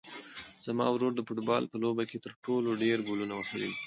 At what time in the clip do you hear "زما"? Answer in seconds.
0.65-0.85